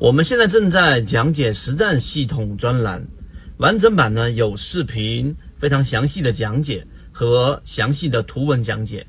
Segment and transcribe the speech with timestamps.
[0.00, 3.06] 我们现在正在讲解实战系统专栏，
[3.58, 9.06] 完整版呢有视频，非常详细的讲解和详细的图文讲解，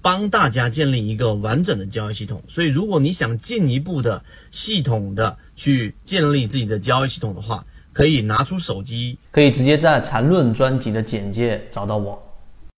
[0.00, 2.40] 帮大家建立一个完整的交易系统。
[2.48, 12.16] 所以，如果你想进一步的系统的去建立自己的交易系统的话，可以拿出手机，可以直接在缠论专辑的简介找到我。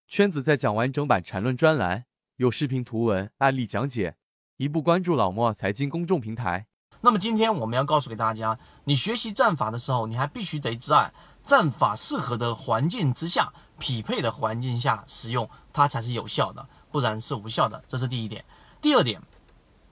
[0.09, 2.05] 圈子在讲完整版缠论专栏，
[2.39, 4.15] 有视频、图文、案例讲解，
[4.57, 6.65] 一步关注老莫财经公众平台。
[7.03, 17.83] 那么今天我们要告诉给大家，你学习战法的时候，你还必须得在战法适合的环境之下、匹配的环境下使用，它才是有效的，不然是无效的。
[17.89, 18.45] 这是第一点。
[18.83, 19.23] 第二点，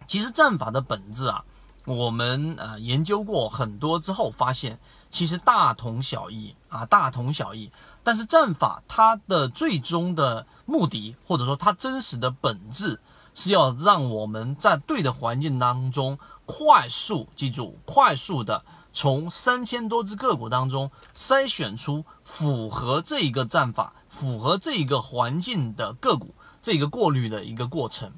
[0.07, 1.43] 其实战法的本质啊，
[1.87, 7.73] 我们呃研究过很多之后，发现其实大同小异啊，大同小异。
[8.05, 13.01] 但是战法它的最终的目的，或者说它真实的本质，
[13.35, 16.19] 是要让我们在对的环境当中。
[16.49, 28.11] 快速记住，快速的从三千多只个股当中筛选出符合这一个战法、符合这一个环境的个股，这个过滤的一个过程。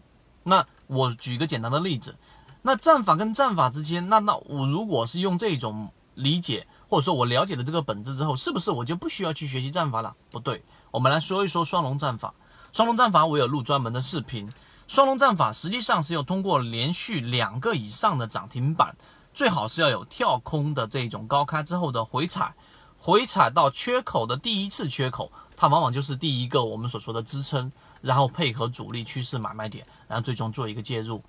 [0.45, 2.15] 那我举一个简单的例子，
[2.63, 10.15] 那战法跟战法之间，那那我如果是用这种理解，或者说我了解了这个本质之后，是不是我就不需要去学习战法了？
[10.31, 12.33] 不对，我们来说一说双龙战法。
[12.73, 14.49] 双龙战法我有录专门的视频。
[14.91, 18.97] 双龙战法实际上是要通过连续两个以上的涨停板，
[19.33, 22.53] 最好是要有跳空的这种高开之后的回踩，
[22.99, 31.23] 回踩到缺口的第一次缺口，它往往就是第一个我们所说的支撑，然后配合主力趋势买卖点，然后最终做一个介入。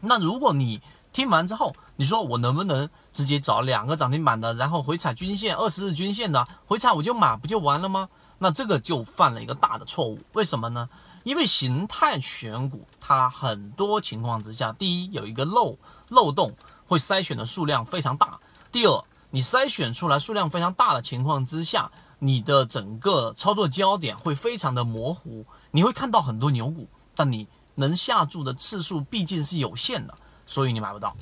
[0.00, 0.80] 那如果你
[1.14, 8.08] 听完之后，你说我能不能直接找两个涨停板的，然后回踩均线二十日均线的回踩我就买不就完了吗？
[8.38, 10.90] 那这个就犯了一个大的错误，为什么呢？
[11.22, 16.52] 因为形态选股，它很多情况之下，第一有一个漏漏洞，
[16.84, 18.40] 会筛选的数量非常大；
[18.72, 31.16] 第二，你筛选出来数量非常大的情况之下，你的整个操作焦点会非常的模糊，你会看到很多牛股，但你能下注的次数毕竟是有限的，所以你买不到。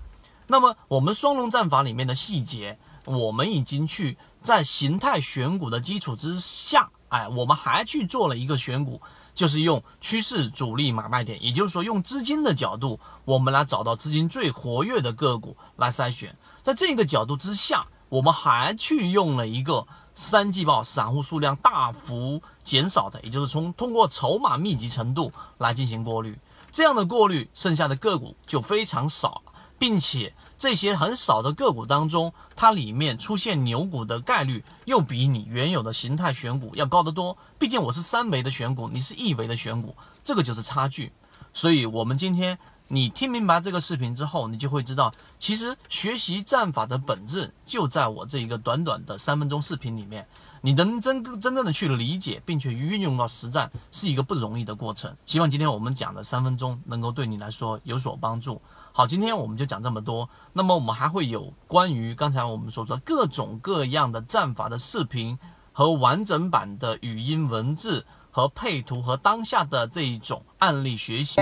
[0.47, 9.01] 那么我们双龙战法里面的细节，我们已经去在形态选股的基础之下，哎，我们还去做了一个选股。
[9.35, 16.37] 就是用趋势主力买卖点，也就是说用资金的角度，我们来找到资金最活跃的个股来筛选。
[16.63, 26.39] 在这个角度之下，我们还去用了一个三季报散户数量大幅减少的，也就是从通过筹码密集程度来进行过滤。
[26.73, 29.43] 这样的过滤，剩下的个股就非常少，
[29.79, 30.35] 并且。
[30.59, 37.37] 这些很少的个股当中，它里面出现牛股的概率又比你原有的形态选股要高得多。
[37.59, 41.13] 毕竟我是三维的选股，你是一维的选股，这个就是差距。
[41.53, 42.57] 所以，我们今天
[42.95, 50.29] 你听明白这个视频之后，你就会知道，其实学习战法的本质就在我这一个短短的三分钟视频里面。
[50.61, 55.17] 你能真真正的去理解，并且运用到实战，是一个不容易的过程。
[55.25, 58.61] 希望今天我们讲的三分钟能够对你来说有所帮助。
[58.93, 60.29] 好，今天我们就讲这么多。
[60.53, 65.39] 那么我们还会有关于刚才我们所说各种各样的战法的视频
[65.73, 71.41] 和完整版的语音文字和配图和当下的这一种案例学习。